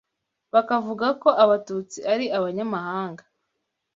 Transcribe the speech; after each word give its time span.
bakavuga 0.53 1.07
ko 1.21 1.29
abatutsi 1.43 1.99
ari 2.13 2.25
abanyamahanga 2.37 3.23